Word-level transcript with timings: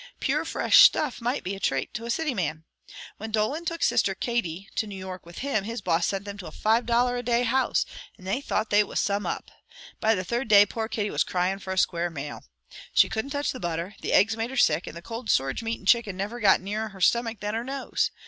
Pure, 0.19 0.45
fresh 0.45 0.81
stuff 0.81 1.21
might 1.21 1.43
be 1.43 1.53
a 1.53 1.59
trate 1.59 1.93
to 1.93 2.05
a 2.05 2.09
city 2.09 2.33
man. 2.33 2.63
When 3.17 3.29
Dolan 3.29 3.65
took 3.65 3.83
sister 3.83 4.15
Katie 4.15 4.67
to 4.73 4.87
New 4.87 4.95
York 4.97 5.27
with 5.27 5.37
him, 5.45 5.63
his 5.63 5.79
boss 5.79 6.07
sent 6.07 6.25
them 6.25 6.39
to 6.39 6.47
a 6.47 6.51
five 6.51 6.87
dollar 6.87 7.17
a 7.17 7.21
day 7.21 7.43
house, 7.43 7.85
and 8.17 8.25
they 8.25 8.41
thought 8.41 8.71
they 8.71 8.83
was 8.83 8.99
some 8.99 9.27
up. 9.27 9.51
By 9.99 10.15
the 10.15 10.23
third 10.23 10.47
day 10.47 10.65
poor 10.65 10.87
Katie 10.87 11.11
was 11.11 11.23
cryin' 11.23 11.59
for 11.59 11.71
a 11.71 11.77
square 11.77 12.09
male. 12.09 12.43
She 12.95 13.09
couldn't 13.09 13.29
touch 13.29 13.51
the 13.51 13.59
butter, 13.59 13.93
the 14.01 14.11
eggs 14.11 14.35
made 14.35 14.49
her 14.49 14.57
sick, 14.57 14.87
and 14.87 14.97
the 14.97 15.03
cold 15.03 15.29
storage 15.29 15.61
meat 15.61 15.77
and 15.77 15.87
chicken 15.87 16.17
never 16.17 16.39
got 16.39 16.61
nearer 16.61 16.89
her 16.89 16.99
stomach 17.01 17.39
than 17.39 17.53
her 17.53 17.63
nose. 17.63 18.09